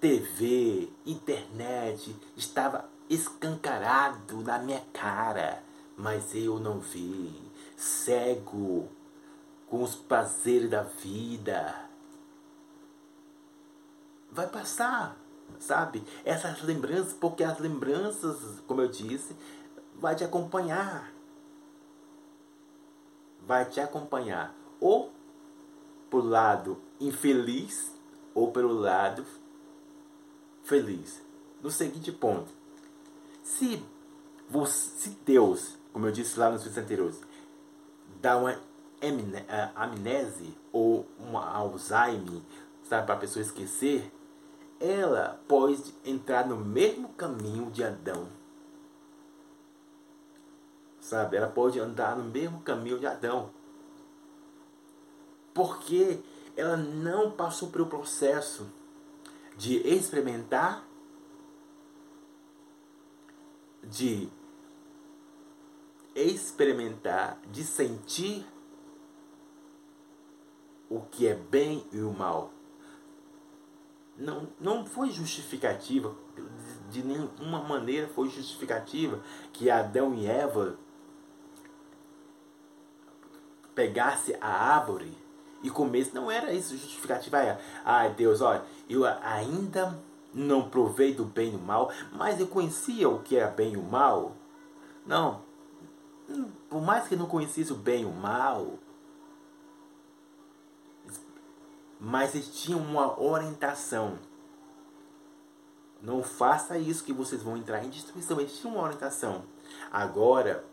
TV, 0.00 0.88
internet 1.04 2.16
estava 2.34 2.88
escancarado 3.08 4.40
na 4.40 4.58
minha 4.58 4.82
cara, 4.94 5.62
mas 5.94 6.34
eu 6.34 6.58
não 6.58 6.80
vi. 6.80 7.30
Cego 7.76 8.88
com 9.66 9.82
os 9.82 9.94
prazeres 9.94 10.70
da 10.70 10.82
vida. 10.82 11.88
Vai 14.32 14.48
passar, 14.48 15.16
sabe? 15.58 16.02
Essas 16.24 16.62
lembranças, 16.62 17.12
porque 17.12 17.44
as 17.44 17.58
lembranças, 17.58 18.60
como 18.66 18.80
eu 18.80 18.88
disse, 18.88 19.36
vai 19.96 20.16
te 20.16 20.24
acompanhar. 20.24 21.12
Vai 23.46 23.66
te 23.66 23.80
acompanhar. 23.80 24.54
Ou 24.80 25.12
pelo 26.08 26.28
lado 26.28 26.80
infeliz, 26.98 27.92
ou 28.34 28.50
pelo 28.50 28.72
lado 28.72 29.24
feliz. 30.70 31.20
No 31.60 31.68
seguinte 31.68 32.12
ponto. 32.12 32.48
Se, 33.42 33.84
você, 34.48 34.90
se 35.00 35.10
Deus, 35.26 35.76
como 35.92 36.06
eu 36.06 36.12
disse 36.12 36.38
lá 36.38 36.48
nos 36.48 36.62
vídeos 36.62 36.78
anteriores, 36.78 37.20
dá 38.22 38.36
uma 38.36 38.56
amnese 39.76 40.56
ou 40.72 41.06
um 41.18 41.36
Alzheimer, 41.36 42.40
sabe, 42.84 43.04
para 43.04 43.16
a 43.16 43.18
pessoa 43.18 43.42
esquecer, 43.42 44.12
ela 44.78 45.40
pode 45.48 45.92
entrar 46.04 46.46
no 46.46 46.56
mesmo 46.56 47.08
caminho 47.10 47.68
de 47.70 47.82
Adão. 47.82 48.28
Sabe, 51.00 51.36
ela 51.36 51.48
pode 51.48 51.80
andar 51.80 52.16
no 52.16 52.24
mesmo 52.24 52.60
caminho 52.60 52.98
de 52.98 53.06
Adão. 53.06 53.50
Porque 55.52 56.20
ela 56.56 56.76
não 56.76 57.32
passou 57.32 57.70
pelo 57.70 57.86
processo 57.86 58.68
de 59.60 59.76
experimentar, 59.86 60.88
de 63.84 64.26
experimentar, 66.14 67.38
de 67.52 67.62
sentir 67.62 68.46
o 70.88 71.02
que 71.02 71.26
é 71.28 71.34
bem 71.34 71.86
e 71.92 72.00
o 72.00 72.10
mal. 72.10 72.54
Não, 74.16 74.48
não 74.58 74.86
foi 74.86 75.10
justificativa, 75.10 76.16
de 76.88 77.02
nenhuma 77.02 77.62
maneira 77.62 78.08
foi 78.08 78.30
justificativa 78.30 79.22
que 79.52 79.70
Adão 79.70 80.14
e 80.14 80.26
Eva 80.26 80.78
pegasse 83.74 84.34
a 84.40 84.48
árvore 84.48 85.14
e 85.62 85.70
comesse. 85.70 86.14
Não 86.14 86.30
era 86.30 86.52
isso 86.52 86.76
justificativa. 86.76 87.38
Ai 87.38 87.58
ah, 87.84 88.08
Deus, 88.08 88.40
olha, 88.40 88.62
eu 88.88 89.04
ainda 89.04 89.98
não 90.32 90.68
provei 90.68 91.14
do 91.14 91.24
bem 91.24 91.48
e 91.48 91.52
do 91.52 91.58
mal, 91.58 91.90
mas 92.12 92.40
eu 92.40 92.46
conhecia 92.46 93.08
o 93.08 93.22
que 93.22 93.36
era 93.36 93.50
bem 93.50 93.72
e 93.72 93.76
o 93.76 93.82
mal. 93.82 94.32
Não. 95.06 95.42
Por 96.68 96.80
mais 96.80 97.08
que 97.08 97.16
não 97.16 97.26
conhecesse 97.26 97.72
o 97.72 97.76
bem 97.76 98.02
e 98.02 98.04
o 98.04 98.12
mal, 98.12 98.78
mas 101.98 102.34
eles 102.34 102.48
tinham 102.48 102.80
uma 102.80 103.20
orientação. 103.20 104.18
Não 106.00 106.22
faça 106.22 106.78
isso 106.78 107.04
que 107.04 107.12
vocês 107.12 107.42
vão 107.42 107.56
entrar 107.56 107.84
em 107.84 107.90
destruição. 107.90 108.40
Eles 108.40 108.56
tinham 108.58 108.74
uma 108.74 108.84
orientação. 108.84 109.44
Agora, 109.92 110.64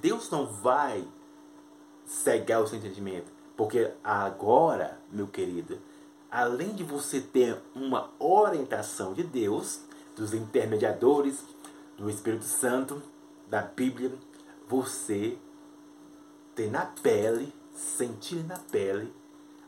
Deus 0.00 0.30
não 0.30 0.46
vai 0.46 1.06
cegar 2.06 2.62
o 2.62 2.66
seu 2.66 2.78
entendimento. 2.78 3.30
Porque 3.62 3.92
agora, 4.02 4.98
meu 5.08 5.28
querido, 5.28 5.78
além 6.28 6.74
de 6.74 6.82
você 6.82 7.20
ter 7.20 7.62
uma 7.76 8.10
orientação 8.18 9.14
de 9.14 9.22
Deus, 9.22 9.82
dos 10.16 10.34
intermediadores, 10.34 11.44
do 11.96 12.10
Espírito 12.10 12.44
Santo, 12.44 13.00
da 13.46 13.62
Bíblia, 13.62 14.10
você 14.68 15.38
tem 16.56 16.72
na 16.72 16.86
pele, 16.86 17.54
sentir 17.72 18.44
na 18.44 18.58
pele 18.58 19.14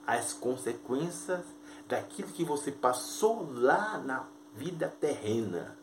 as 0.05 0.33
consequências 0.33 1.45
daquilo 1.87 2.33
que 2.33 2.45
você 2.45 2.73
passou 2.73 3.49
lá 3.49 3.99
na 3.99 4.27
vida 4.57 4.89
terrena. 4.89 5.79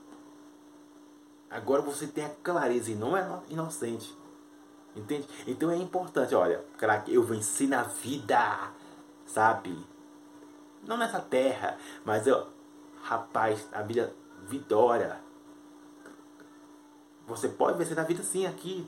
Agora 1.49 1.81
você 1.81 2.07
tem 2.07 2.25
a 2.25 2.35
clareza 2.43 2.91
e 2.91 2.95
não 2.95 3.15
é 3.15 3.25
inocente. 3.47 4.13
Entende? 4.95 5.27
Então 5.47 5.71
é 5.71 5.77
importante, 5.77 6.35
olha, 6.35 6.63
craque, 6.77 7.13
eu 7.13 7.23
venci 7.23 7.65
na 7.65 7.83
vida, 7.83 8.71
sabe? 9.25 9.77
Não 10.85 10.97
nessa 10.97 11.19
terra, 11.19 11.77
mas 12.03 12.27
eu, 12.27 12.47
rapaz, 13.01 13.67
a 13.71 13.81
vida 13.81 14.13
vitória. 14.47 15.19
Você 17.27 17.47
pode 17.47 17.77
vencer 17.77 17.95
na 17.95 18.03
vida 18.03 18.21
sim 18.21 18.45
aqui, 18.45 18.85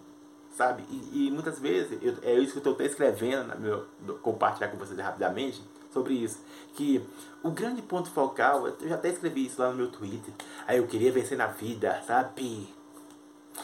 sabe? 0.52 0.84
E, 0.90 1.28
e 1.28 1.32
muitas 1.32 1.60
vezes, 1.60 1.98
eu, 2.02 2.18
é 2.22 2.34
isso 2.34 2.52
que 2.52 2.58
eu 2.58 2.62
estou 2.62 2.74
até 2.74 2.86
escrevendo, 2.86 3.48
na 3.48 3.56
meu, 3.56 3.88
compartilhar 4.22 4.70
com 4.70 4.78
vocês 4.78 5.00
rapidamente, 5.00 5.64
sobre 5.94 6.16
isso. 6.16 6.40
Que 6.76 7.06
o 7.42 7.52
grande 7.52 7.82
ponto 7.82 8.10
focal, 8.10 8.68
eu 8.68 8.90
já 8.90 8.96
até 8.96 9.10
escrevi 9.10 9.46
isso 9.46 9.62
lá 9.62 9.70
no 9.70 9.76
meu 9.76 9.92
Twitter. 9.92 10.34
Aí 10.68 10.78
eu 10.78 10.88
queria 10.88 11.12
vencer 11.12 11.38
na 11.38 11.48
vida, 11.48 12.02
sabe? 12.06 12.74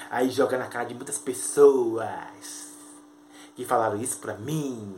Aí 0.09 0.29
joga 0.29 0.57
na 0.57 0.67
cara 0.67 0.85
de 0.85 0.93
muitas 0.93 1.17
pessoas 1.17 2.73
que 3.55 3.65
falaram 3.65 3.97
isso 3.97 4.19
pra 4.19 4.35
mim. 4.35 4.95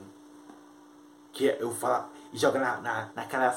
Que 1.31 1.45
eu 1.45 1.73
falo, 1.73 2.09
e 2.33 2.37
joga 2.37 2.59
na, 2.59 2.81
na, 2.81 3.09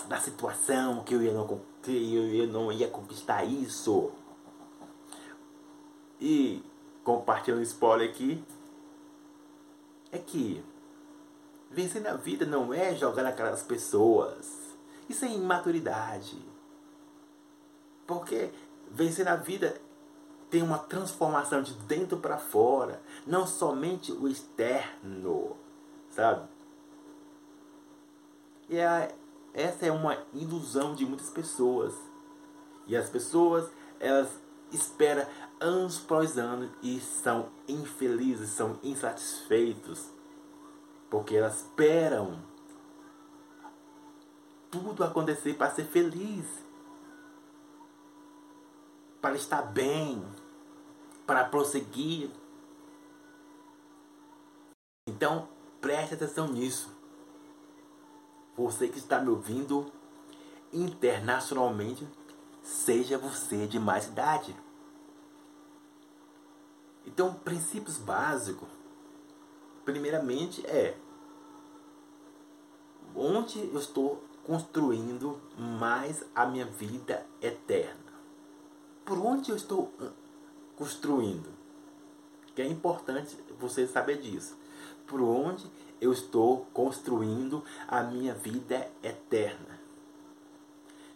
na 0.08 0.20
situação 0.20 1.02
que 1.04 1.14
eu, 1.14 1.22
ia 1.22 1.32
não, 1.32 1.60
que 1.82 2.38
eu 2.38 2.46
não 2.46 2.72
ia 2.72 2.88
conquistar 2.88 3.44
isso. 3.44 4.10
E 6.20 6.62
compartilhando 7.02 7.62
spoiler 7.62 8.10
aqui. 8.10 8.42
É 10.10 10.18
que 10.18 10.64
vencer 11.70 12.00
na 12.00 12.14
vida 12.14 12.46
não 12.46 12.72
é 12.72 12.94
jogar 12.94 13.22
na 13.22 13.32
cara 13.32 13.50
das 13.50 13.62
pessoas. 13.62 14.76
Isso 15.08 15.24
é 15.24 15.28
imaturidade. 15.28 16.38
Porque 18.06 18.50
vencer 18.90 19.24
na 19.24 19.36
vida 19.36 19.80
tem 20.50 20.62
uma 20.62 20.78
transformação 20.78 21.62
de 21.62 21.74
dentro 21.74 22.18
para 22.18 22.38
fora, 22.38 23.02
não 23.26 23.46
somente 23.46 24.12
o 24.12 24.28
externo, 24.28 25.56
sabe? 26.10 26.48
E 28.68 28.80
a, 28.80 29.08
essa 29.52 29.86
é 29.86 29.92
uma 29.92 30.18
ilusão 30.32 30.94
de 30.94 31.04
muitas 31.04 31.30
pessoas. 31.30 31.94
E 32.86 32.96
as 32.96 33.08
pessoas, 33.08 33.70
elas 34.00 34.28
esperam 34.72 35.26
anos 35.60 36.02
após 36.04 36.38
anos 36.38 36.70
e 36.82 37.00
são 37.00 37.48
infelizes, 37.68 38.50
são 38.50 38.78
insatisfeitos. 38.82 40.10
Porque 41.08 41.36
elas 41.36 41.62
esperam 41.62 42.42
tudo 44.70 45.04
acontecer 45.04 45.54
para 45.54 45.70
ser 45.70 45.84
feliz. 45.84 46.46
Para 49.24 49.36
estar 49.36 49.62
bem 49.62 50.22
para 51.26 51.46
prosseguir. 51.46 52.28
Então, 55.08 55.48
preste 55.80 56.12
atenção 56.12 56.48
nisso. 56.48 56.94
Você 58.54 58.86
que 58.86 58.98
está 58.98 59.18
me 59.18 59.30
ouvindo 59.30 59.90
internacionalmente, 60.70 62.06
seja 62.62 63.16
você 63.16 63.66
de 63.66 63.78
mais 63.78 64.08
idade. 64.08 64.54
Então, 67.06 67.32
princípios 67.32 67.96
básicos, 67.96 68.68
primeiramente 69.86 70.66
é 70.66 70.98
onde 73.16 73.58
eu 73.72 73.78
estou 73.78 74.22
construindo 74.44 75.40
mais 75.56 76.22
a 76.34 76.44
minha 76.44 76.66
vida 76.66 77.26
eterna. 77.40 78.03
Por 79.04 79.18
onde 79.18 79.50
eu 79.50 79.56
estou 79.56 79.92
construindo. 80.76 81.48
Que 82.54 82.62
é 82.62 82.66
importante 82.66 83.36
você 83.58 83.86
saber 83.86 84.20
disso. 84.20 84.56
Por 85.06 85.20
onde 85.20 85.68
eu 86.00 86.12
estou 86.12 86.66
construindo 86.72 87.64
a 87.88 88.02
minha 88.02 88.34
vida 88.34 88.90
eterna. 89.02 89.80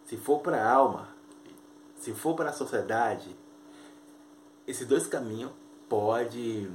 Se 0.07 0.16
for 0.16 0.40
para 0.40 0.62
a 0.62 0.72
alma, 0.72 1.09
se 1.96 2.14
for 2.14 2.35
para 2.35 2.51
a 2.51 2.53
sociedade, 2.53 3.37
esses 4.66 4.87
dois 4.87 5.07
caminhos 5.07 5.53
pode 5.88 6.70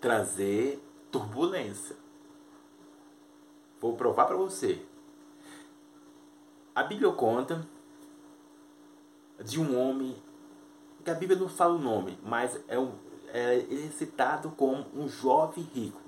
trazer 0.00 0.82
turbulência. 1.10 1.96
Vou 3.80 3.96
provar 3.96 4.26
para 4.26 4.36
você. 4.36 4.84
A 6.74 6.82
Bíblia 6.82 7.12
conta 7.12 7.66
de 9.44 9.60
um 9.60 9.78
homem 9.78 10.16
que 11.04 11.10
a 11.10 11.14
Bíblia 11.14 11.38
não 11.38 11.48
fala 11.48 11.74
o 11.74 11.78
nome, 11.78 12.18
mas 12.22 12.58
é, 12.68 12.78
um, 12.78 12.92
é, 13.32 13.56
ele 13.56 13.86
é 13.86 13.90
citado 13.90 14.50
como 14.50 14.86
um 14.94 15.08
jovem 15.08 15.64
rico. 15.74 16.00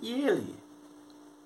E 0.00 0.22
ele, 0.22 0.56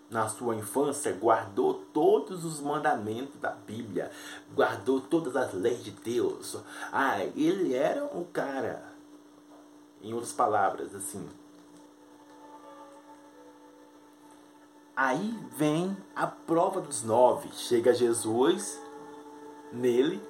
na 0.08 0.28
sua 0.28 0.54
infância, 0.54 1.12
guardou 1.12 1.74
todos 1.92 2.44
os 2.44 2.60
mandamentos 2.60 3.40
da 3.40 3.50
Bíblia, 3.50 4.10
guardou 4.54 5.00
todas 5.00 5.34
as 5.34 5.52
leis 5.52 5.82
de 5.82 5.90
Deus. 5.90 6.56
Ah, 6.92 7.24
ele 7.36 7.74
era 7.74 8.04
um 8.04 8.24
cara, 8.24 8.84
em 10.00 10.12
outras 10.12 10.32
palavras, 10.32 10.94
assim. 10.94 11.28
Aí 14.96 15.36
vem 15.56 15.96
a 16.14 16.28
prova 16.28 16.80
dos 16.80 17.02
nove. 17.02 17.48
Chega 17.52 17.92
Jesus 17.92 18.80
nele 19.72 20.22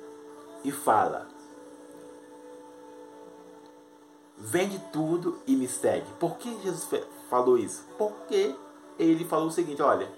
e 0.65 0.73
fala: 0.73 1.29
Vende 4.37 4.79
tudo 4.93 5.39
e 5.47 5.55
me 5.55 5.69
segue. 5.69 6.11
Por 6.19 6.37
que 6.37 6.61
Jesus 6.63 6.89
falou 7.31 7.57
isso? 7.57 7.85
Porque 7.97 8.55
ele 8.99 9.25
falou 9.25 9.49
o 9.49 9.53
seguinte: 9.53 9.83
olha, 9.83 10.11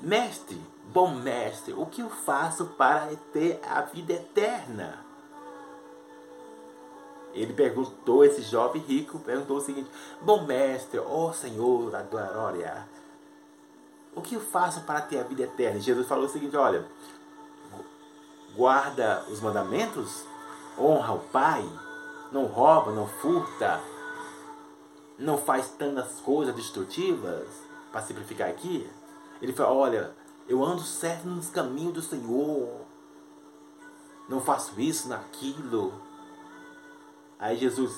mestre, 0.00 0.60
bom 0.92 1.14
mestre, 1.14 1.72
o 1.72 1.86
que 1.86 2.02
eu 2.02 2.10
faço 2.10 2.66
para 2.66 3.10
ter 3.32 3.60
a 3.68 3.82
vida 3.82 4.12
eterna? 4.12 5.04
Ele 7.34 7.52
perguntou, 7.52 8.24
esse 8.24 8.42
jovem 8.42 8.82
rico 8.82 9.18
perguntou 9.18 9.58
o 9.58 9.60
seguinte: 9.60 9.90
Bom 10.20 10.44
mestre, 10.44 10.98
ó 10.98 11.32
Senhor 11.32 11.90
da 11.90 12.02
glória, 12.02 12.88
o 14.14 14.20
que 14.20 14.34
eu 14.34 14.40
faço 14.40 14.80
para 14.82 15.00
ter 15.02 15.20
a 15.20 15.24
vida 15.24 15.42
eterna? 15.42 15.78
Jesus 15.78 16.08
falou 16.08 16.24
o 16.24 16.28
seguinte: 16.28 16.56
Olha, 16.56 16.86
guarda 18.58 19.24
os 19.30 19.40
mandamentos, 19.40 20.24
honra 20.76 21.14
o 21.14 21.20
Pai 21.20 21.64
não 22.32 22.46
rouba, 22.46 22.90
não 22.90 23.06
furta, 23.06 23.80
não 25.16 25.38
faz 25.38 25.68
tantas 25.70 26.20
coisas 26.20 26.52
destrutivas, 26.56 27.46
para 27.92 28.02
simplificar 28.02 28.48
aqui, 28.50 28.90
ele 29.40 29.52
fala, 29.52 29.72
olha, 29.72 30.14
eu 30.48 30.62
ando 30.64 30.82
certo 30.82 31.26
nos 31.26 31.48
caminhos 31.48 31.94
do 31.94 32.02
Senhor, 32.02 32.80
não 34.28 34.40
faço 34.40 34.78
isso, 34.78 35.08
naquilo. 35.08 35.94
Aí 37.38 37.56
Jesus, 37.56 37.96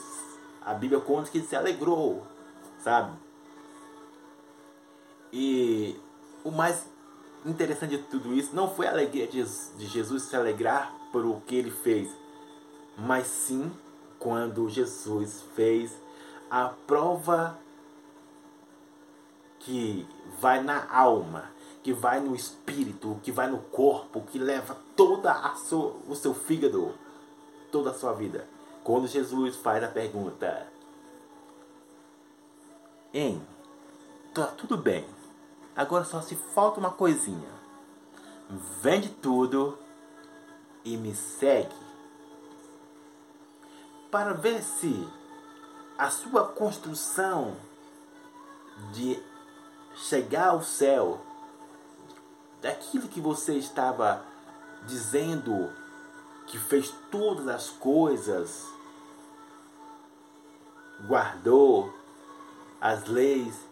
a 0.61 0.75
Bíblia 0.75 1.01
conta 1.01 1.31
que 1.31 1.39
ele 1.39 1.47
se 1.47 1.57
alegrou, 1.57 2.23
sabe? 2.79 3.19
E 5.33 5.99
o 6.45 6.51
mais 6.51 6.85
interessante 7.45 7.97
de 7.97 8.03
tudo 8.05 8.35
isso 8.35 8.55
não 8.55 8.69
foi 8.69 8.87
a 8.87 8.91
alegria 8.91 9.27
de 9.27 9.87
Jesus 9.87 10.25
se 10.25 10.37
alegrar 10.37 10.95
por 11.11 11.25
o 11.25 11.41
que 11.47 11.57
ele 11.57 11.71
fez, 11.71 12.11
mas 12.97 13.27
sim 13.27 13.73
quando 14.19 14.69
Jesus 14.69 15.43
fez 15.55 15.93
a 16.51 16.69
prova 16.87 17.59
que 19.61 20.07
vai 20.41 20.63
na 20.63 20.91
alma, 20.91 21.51
que 21.83 21.93
vai 21.93 22.21
no 22.21 22.35
espírito, 22.35 23.19
que 23.23 23.33
vai 23.33 23.49
no 23.49 23.59
corpo, 23.59 24.23
que 24.23 24.39
leva 24.39 24.77
toda 24.97 25.33
a 25.33 25.55
sua, 25.55 25.95
o 26.09 26.15
seu 26.15 26.35
fígado, 26.35 26.95
toda 27.71 27.91
a 27.91 27.95
sua 27.95 28.13
vida. 28.13 28.47
Quando 28.85 29.07
Jesus 29.07 29.57
faz 29.57 29.83
a 29.83 29.89
pergunta: 29.89 30.67
Em, 33.13 33.41
tá 34.35 34.47
tudo 34.47 34.77
bem. 34.77 35.07
Agora 35.81 36.05
só 36.05 36.21
se 36.21 36.37
falta 36.37 36.79
uma 36.79 36.91
coisinha. 36.91 37.49
Vende 38.83 39.09
tudo 39.09 39.79
e 40.85 40.95
me 40.95 41.15
segue 41.15 41.75
para 44.11 44.35
ver 44.35 44.63
se 44.63 45.09
a 45.97 46.11
sua 46.11 46.47
construção 46.49 47.57
de 48.93 49.19
chegar 49.95 50.49
ao 50.49 50.63
céu, 50.63 51.19
daquilo 52.61 53.09
que 53.09 53.19
você 53.19 53.55
estava 53.55 54.23
dizendo 54.87 55.73
que 56.47 56.59
fez 56.59 56.93
todas 57.11 57.49
as 57.49 57.71
coisas, 57.71 58.67
guardou 61.07 61.91
as 62.79 63.07
leis, 63.07 63.70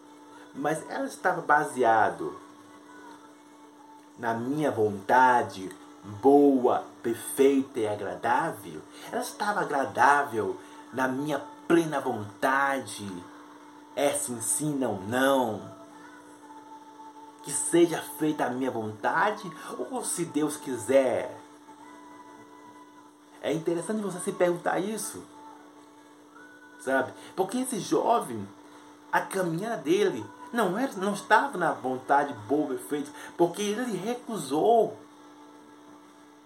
mas 0.53 0.87
ela 0.89 1.05
estava 1.05 1.41
baseado 1.41 2.39
na 4.17 4.33
minha 4.33 4.71
vontade 4.71 5.69
boa, 6.21 6.85
perfeita 7.03 7.79
e 7.79 7.87
agradável. 7.87 8.81
Ela 9.11 9.21
estava 9.21 9.61
agradável 9.61 10.59
na 10.91 11.07
minha 11.07 11.39
plena 11.67 11.99
vontade. 11.99 13.07
É 13.95 14.11
sim, 14.11 14.41
sim, 14.41 14.75
não, 14.75 14.99
não 15.01 15.79
que 17.43 17.51
seja 17.51 18.01
feita 18.17 18.45
a 18.45 18.49
minha 18.49 18.69
vontade 18.69 19.51
ou 19.77 20.03
se 20.03 20.25
Deus 20.25 20.57
quiser. 20.57 21.35
É 23.41 23.53
interessante 23.53 24.01
você 24.01 24.19
se 24.19 24.31
perguntar 24.31 24.79
isso. 24.79 25.23
Sabe? 26.81 27.13
Porque 27.35 27.57
esse 27.57 27.79
jovem, 27.79 28.47
a 29.11 29.21
caminhada 29.21 29.77
dele 29.77 30.23
não, 30.51 30.77
era, 30.77 30.93
não 30.93 31.13
estava 31.13 31.57
na 31.57 31.71
vontade 31.71 32.33
boa 32.47 32.73
e 32.73 32.77
feita, 32.77 33.11
porque 33.37 33.61
ele 33.61 33.95
recusou. 33.95 34.97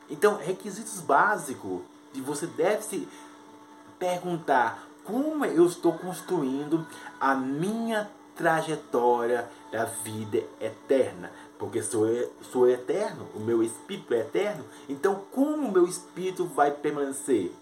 Então, 0.10 0.38
requisitos 0.38 1.00
básicos 1.00 1.82
de 2.12 2.22
você 2.22 2.46
deve 2.46 2.84
se 2.84 3.08
perguntar 3.98 4.84
como 5.04 5.46
eu 5.46 5.66
estou 5.66 5.94
construindo 5.94 6.86
a 7.20 7.34
minha 7.36 8.10
trajetória 8.36 9.50
da 9.72 9.86
vida 9.86 10.44
eterna. 10.60 11.32
Porque 11.58 11.82
sou, 11.82 12.08
sou 12.52 12.70
eterno, 12.70 13.28
o 13.34 13.40
meu 13.40 13.64
espírito 13.64 14.14
é 14.14 14.20
eterno. 14.20 14.66
Então, 14.90 15.24
como 15.32 15.68
o 15.68 15.72
meu 15.72 15.86
espírito 15.86 16.46
vai 16.46 16.72
permanecer? 16.72 17.54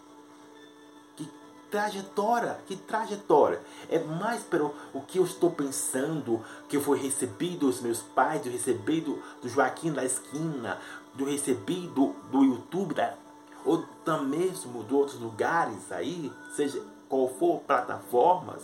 Trajetória, 1.71 2.59
que 2.67 2.75
trajetória. 2.75 3.61
É 3.89 3.97
mais 3.97 4.43
pelo 4.43 4.75
o 4.93 5.01
que 5.01 5.17
eu 5.17 5.23
estou 5.23 5.49
pensando, 5.49 6.45
que 6.69 6.77
eu 6.77 6.81
fui 6.81 6.99
recebido 6.99 7.65
dos 7.65 7.81
meus 7.81 8.01
pais, 8.01 8.43
do 8.43 8.49
recebido 8.49 9.23
do 9.41 9.49
Joaquim 9.49 9.91
da 9.91 10.05
esquina, 10.05 10.77
do 11.15 11.25
recebido 11.25 12.13
do 12.29 12.43
YouTube, 12.43 12.93
da, 12.93 13.15
ou 13.65 13.83
também 14.05 14.41
mesmo 14.41 14.83
de 14.83 14.93
outros 14.93 15.19
lugares 15.19 15.91
aí, 15.91 16.31
seja 16.55 16.83
qual 17.07 17.27
for 17.29 17.61
plataformas 17.61 18.63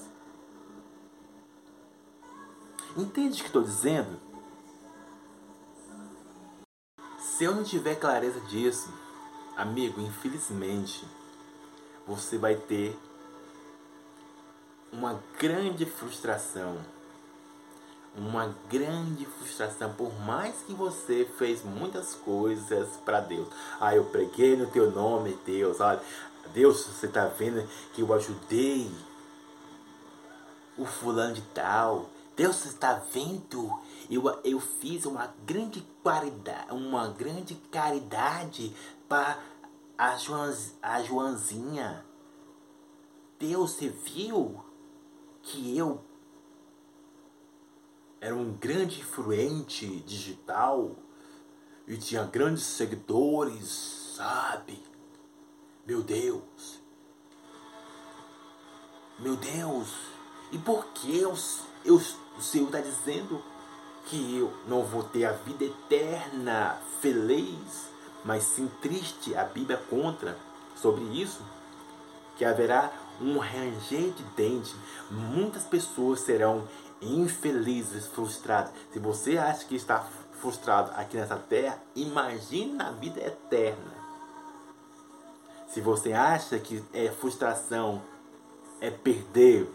Entende 2.97 3.41
o 3.41 3.43
que 3.43 3.49
estou 3.49 3.61
dizendo? 3.61 4.19
Se 7.19 7.43
eu 7.43 7.53
não 7.53 7.63
tiver 7.63 7.93
clareza 7.93 8.39
disso, 8.41 8.91
amigo, 9.55 10.01
infelizmente, 10.01 11.07
você 12.07 12.37
vai 12.37 12.55
ter 12.55 12.97
uma 14.91 15.21
grande 15.37 15.85
frustração. 15.85 16.77
Uma 18.15 18.55
grande 18.67 19.25
frustração, 19.25 19.93
por 19.93 20.11
mais 20.21 20.55
que 20.65 20.73
você 20.73 21.29
fez 21.37 21.63
muitas 21.63 22.15
coisas 22.15 22.89
para 23.05 23.19
Deus. 23.19 23.47
Ah, 23.79 23.95
eu 23.95 24.05
preguei 24.05 24.55
no 24.55 24.65
teu 24.67 24.89
nome, 24.89 25.37
Deus. 25.45 25.79
Olha, 25.79 26.01
Deus, 26.51 26.83
você 26.85 27.05
está 27.05 27.27
vendo 27.27 27.67
que 27.93 28.01
eu 28.01 28.11
ajudei 28.13 28.89
o 30.77 30.85
fulano 30.85 31.35
de 31.35 31.41
tal. 31.53 32.09
Deus 32.35 32.65
está 32.65 32.93
vendo? 32.93 33.71
Eu, 34.09 34.23
eu 34.43 34.59
fiz 34.59 35.05
uma 35.05 35.33
grande 35.45 35.85
caridade, 36.03 36.71
uma 36.71 37.09
grande 37.09 37.55
caridade 37.71 38.73
para 39.07 39.37
a, 39.97 40.15
Joãs, 40.17 40.77
a 40.81 41.01
Joãzinha. 41.01 42.05
Deus 43.39 43.71
você 43.71 43.89
viu 43.89 44.63
que 45.41 45.77
eu 45.77 46.03
era 48.19 48.35
um 48.35 48.53
grande 48.53 48.99
influente 48.99 49.87
digital 50.01 50.95
e 51.87 51.97
tinha 51.97 52.23
grandes 52.23 52.63
seguidores, 52.63 54.13
sabe? 54.15 54.83
Meu 55.85 56.01
Deus. 56.01 56.81
Meu 59.19 59.35
Deus. 59.35 59.93
E 60.51 60.57
por 60.57 60.85
que 60.87 61.17
eu, 61.17 61.33
eu 61.85 61.95
o 62.37 62.41
Senhor 62.41 62.65
está 62.67 62.79
dizendo 62.79 63.43
que 64.05 64.37
eu 64.37 64.53
não 64.67 64.83
vou 64.83 65.03
ter 65.03 65.25
a 65.25 65.33
vida 65.33 65.65
eterna 65.65 66.79
feliz, 67.01 67.89
mas 68.27 68.43
sim 68.43 68.69
triste. 68.81 69.33
A 69.33 69.45
Bíblia 69.45 69.81
conta 69.89 70.37
sobre 70.75 71.01
isso, 71.05 71.41
que 72.37 72.43
haverá 72.43 72.91
um 73.21 73.39
ranger 73.39 74.11
de 74.11 74.23
dente. 74.35 74.75
Muitas 75.09 75.63
pessoas 75.63 76.19
serão 76.19 76.67
infelizes, 77.01 78.05
frustradas. 78.05 78.73
Se 78.91 78.99
você 78.99 79.37
acha 79.37 79.65
que 79.65 79.75
está 79.75 80.05
frustrado 80.41 80.91
aqui 80.95 81.15
nessa 81.15 81.37
terra, 81.37 81.81
imagine 81.95 82.73
na 82.73 82.91
vida 82.91 83.21
eterna. 83.21 83.95
Se 85.69 85.79
você 85.79 86.11
acha 86.11 86.59
que 86.59 86.83
é 86.93 87.09
frustração 87.09 88.01
é 88.81 88.91
perder 88.91 89.67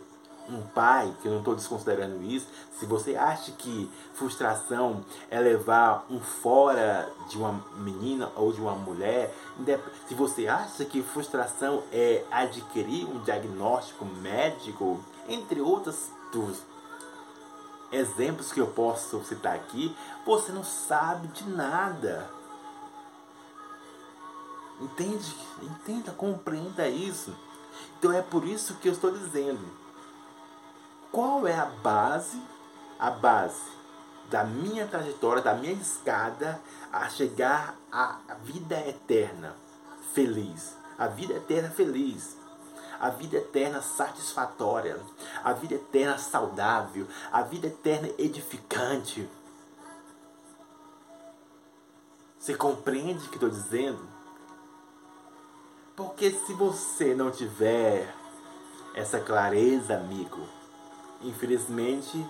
um 0.49 0.63
pai, 0.63 1.15
que 1.21 1.29
eu 1.29 1.33
não 1.33 1.39
estou 1.39 1.55
desconsiderando 1.55 2.23
isso, 2.23 2.47
se 2.79 2.87
você 2.87 3.17
acha 3.17 3.53
que 3.53 3.91
frustração 4.15 5.05
é 5.31 5.39
levar 5.39 6.05
um 6.11 6.21
fora 6.21 7.11
de 7.29 7.39
uma 7.39 7.65
menina 7.77 8.31
ou 8.35 8.53
de 8.53 8.61
uma 8.61 8.75
mulher, 8.75 9.33
se 10.09 10.15
você 10.15 10.49
acha 10.49 10.85
que 10.85 11.03
frustração 11.03 11.83
é 11.93 12.25
adquirir 12.31 13.07
um 13.07 13.21
diagnóstico 13.21 14.05
médico, 14.05 15.03
entre 15.29 15.61
outros 15.61 16.09
dos 16.33 16.59
exemplos 17.93 18.53
que 18.53 18.61
eu 18.61 18.67
posso 18.67 19.23
citar 19.25 19.55
aqui, 19.55 19.95
você 20.25 20.51
não 20.51 20.65
sabe 20.65 21.29
de 21.29 21.45
nada. 21.49 22.29
Entende? 24.81 25.37
Entenda, 25.63 26.11
compreenda 26.13 26.89
isso. 26.89 27.33
Então 27.99 28.13
é 28.13 28.23
por 28.23 28.45
isso 28.45 28.75
que 28.77 28.89
eu 28.89 28.93
estou 28.93 29.13
dizendo 29.13 29.82
qual 31.13 31.47
é 31.47 31.55
a 31.55 31.67
base, 31.67 32.43
a 32.99 33.11
base 33.11 33.71
da 34.31 34.43
minha 34.45 34.87
trajetória, 34.87 35.43
da 35.43 35.55
minha 35.55 35.75
escada 35.75 36.59
a 36.91 37.07
chegar 37.11 37.77
à 37.93 38.19
vida 38.43 38.81
eterna 38.89 39.55
feliz. 40.15 40.75
A 40.99 41.07
vida 41.07 41.35
eterna 41.35 41.69
feliz. 41.71 42.37
A 42.99 43.11
vida 43.11 43.37
eterna 43.37 43.83
satisfatória. 43.83 44.99
A 45.45 45.53
vida 45.53 45.75
eterna 45.75 46.17
saudável. 46.17 47.07
A 47.31 47.43
vida 47.43 47.67
eterna 47.67 48.09
edificante. 48.19 49.29
Você 52.39 52.55
compreende 52.55 53.27
o 53.27 53.29
que 53.29 53.37
estou 53.37 53.51
dizendo? 53.51 54.09
Porque 55.95 56.31
se 56.31 56.55
você 56.55 57.15
não 57.15 57.31
tiver 57.31 58.15
essa 58.95 59.21
clareza, 59.21 59.95
amigo, 59.95 60.41
Infelizmente, 61.23 62.27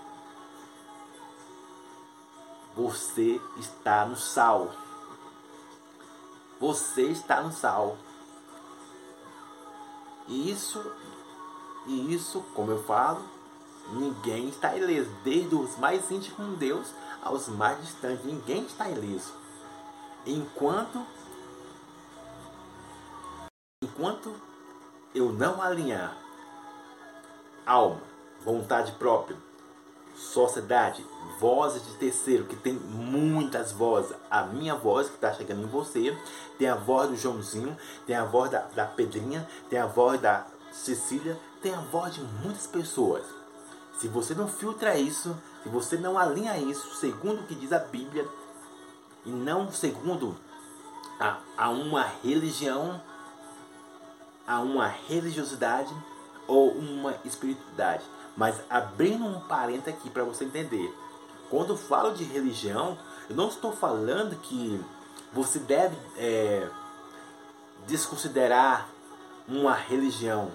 você 2.75 3.41
está 3.57 4.05
no 4.05 4.15
sal. 4.15 4.71
Você 6.59 7.03
está 7.03 7.41
no 7.41 7.51
sal. 7.51 7.97
E 10.27 10.51
isso, 10.51 10.83
e 11.85 12.13
isso, 12.13 12.41
como 12.53 12.71
eu 12.71 12.83
falo, 12.83 13.23
ninguém 13.91 14.49
está 14.49 14.75
ileso. 14.75 15.11
Desde 15.23 15.53
os 15.55 15.77
mais 15.77 16.09
íntimos 16.09 16.37
com 16.37 16.53
Deus 16.53 16.87
aos 17.21 17.47
mais 17.47 17.81
distantes, 17.81 18.25
ninguém 18.25 18.63
está 18.65 18.89
ileso. 18.89 19.33
Enquanto 20.25 21.05
enquanto 23.83 24.33
eu 25.13 25.31
não 25.31 25.61
alinhar 25.61 26.17
alma, 27.65 28.01
vontade 28.43 28.91
própria, 28.93 29.37
sociedade, 30.15 31.05
vozes 31.39 31.85
de 31.85 31.93
terceiro, 31.95 32.45
que 32.45 32.55
tem 32.55 32.73
muitas 32.73 33.71
vozes. 33.71 34.15
A 34.29 34.43
minha 34.43 34.75
voz 34.75 35.07
que 35.07 35.15
está 35.15 35.33
chegando 35.33 35.63
em 35.63 35.67
você, 35.67 36.17
tem 36.57 36.67
a 36.67 36.75
voz 36.75 37.09
do 37.09 37.17
Joãozinho, 37.17 37.75
tem 38.05 38.15
a 38.15 38.25
voz 38.25 38.51
da, 38.51 38.59
da 38.75 38.85
Pedrinha, 38.85 39.47
tem 39.69 39.79
a 39.79 39.87
voz 39.87 40.21
da 40.21 40.45
Cecília, 40.71 41.37
tem 41.61 41.73
a 41.73 41.81
voz 41.81 42.13
de 42.13 42.21
muitas 42.21 42.67
pessoas. 42.67 43.23
Se 43.97 44.07
você 44.07 44.33
não 44.33 44.47
filtra 44.47 44.97
isso, 44.97 45.35
se 45.61 45.69
você 45.69 45.97
não 45.97 46.17
alinha 46.17 46.57
isso, 46.57 46.95
segundo 46.95 47.41
o 47.41 47.43
que 47.47 47.55
diz 47.55 47.71
a 47.71 47.79
Bíblia, 47.79 48.27
e 49.25 49.29
não 49.29 49.71
segundo 49.71 50.35
a, 51.19 51.37
a 51.57 51.69
uma 51.69 52.03
religião, 52.03 53.01
a 54.45 54.59
uma 54.59 54.87
religiosidade 54.87 55.93
ou 56.47 56.71
uma 56.71 57.15
espiritualidade, 57.23 58.03
mas 58.35 58.59
abrindo 58.69 59.25
um 59.25 59.39
parênteses 59.41 59.93
aqui 59.93 60.09
para 60.09 60.23
você 60.23 60.45
entender. 60.45 60.93
Quando 61.49 61.77
falo 61.77 62.13
de 62.13 62.23
religião, 62.23 62.97
eu 63.29 63.35
não 63.35 63.47
estou 63.47 63.71
falando 63.71 64.35
que 64.41 64.83
você 65.31 65.59
deve 65.59 65.95
é, 66.17 66.67
desconsiderar 67.85 68.87
uma 69.47 69.73
religião, 69.73 70.51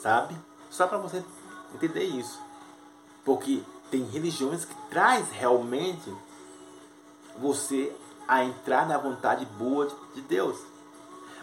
sabe? 0.00 0.36
Só 0.70 0.86
para 0.86 0.98
você 0.98 1.24
entender 1.74 2.04
isso. 2.04 2.40
Porque 3.24 3.62
tem 3.90 4.04
religiões 4.04 4.64
que 4.64 4.74
traz 4.90 5.30
realmente 5.30 6.12
você 7.38 7.94
a 8.26 8.44
entrar 8.44 8.86
na 8.86 8.98
vontade 8.98 9.44
boa 9.46 9.88
de 10.14 10.20
Deus. 10.22 10.58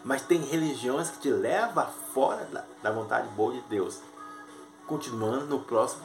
Mas 0.04 0.24
tem 0.24 0.42
religiões 0.42 1.10
que 1.10 1.20
te 1.20 1.30
levam 1.30 1.88
fora 2.14 2.66
da 2.82 2.92
vontade 2.92 3.28
boa 3.30 3.54
de 3.54 3.62
Deus. 3.62 4.00
Continuando 4.92 5.46
no 5.46 5.60
próximo 5.60 6.04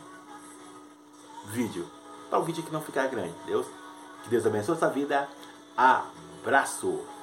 vídeo. 1.46 1.84
Para 2.30 2.38
o 2.38 2.44
vídeo 2.44 2.62
que 2.62 2.72
não 2.72 2.80
ficar 2.80 3.08
grande. 3.08 3.34
Deus, 3.44 3.66
que 4.22 4.30
Deus 4.30 4.46
abençoe 4.46 4.76
a 4.76 4.78
sua 4.78 4.88
vida. 4.90 5.28
Abraço! 5.76 7.15